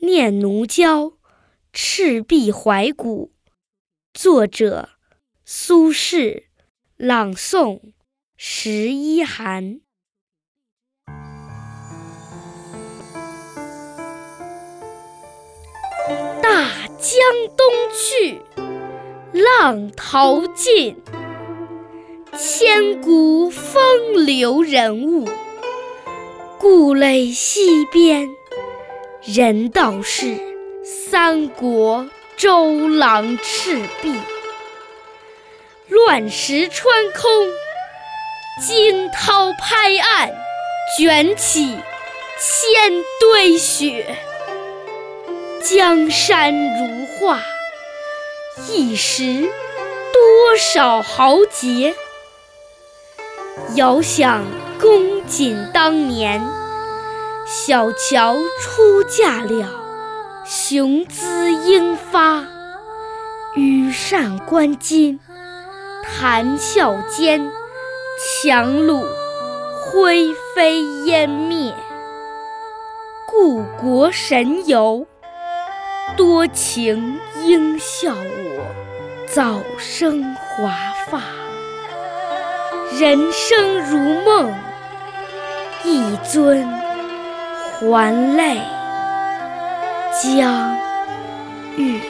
[0.00, 1.06] 念奴娇·
[1.72, 3.32] 赤壁怀古，
[4.14, 4.90] 作者
[5.44, 6.44] 苏轼，
[6.96, 7.80] 朗诵
[8.36, 9.80] 十一寒。
[16.40, 17.18] 大江
[17.56, 18.40] 东去，
[19.32, 20.96] 浪淘尽，
[22.36, 25.28] 千古风流人物。
[26.60, 28.28] 故垒西边，
[29.30, 30.38] 人道是
[30.82, 32.08] 三国
[32.38, 34.14] 周郎赤壁。
[35.88, 37.46] 乱石穿空，
[38.66, 40.30] 惊涛拍岸，
[40.96, 41.76] 卷起
[42.40, 44.16] 千堆雪。
[45.62, 47.42] 江山如画，
[48.70, 49.46] 一时
[50.10, 51.94] 多少豪杰。
[53.74, 54.42] 遥想
[54.80, 56.42] 公瑾当年，
[57.50, 59.66] 小乔出嫁了，
[60.44, 62.44] 雄姿英发。
[63.54, 65.18] 羽扇纶巾，
[66.04, 67.50] 谈笑间，
[68.42, 69.02] 樯橹
[69.80, 71.72] 灰飞烟灭。
[73.26, 75.06] 故国神游，
[76.18, 80.70] 多情应笑我早生华
[81.10, 81.22] 发。
[82.98, 84.52] 人生如梦，
[85.82, 86.77] 一尊
[87.80, 88.60] 还酹
[90.36, 90.76] 江
[91.76, 92.00] 月。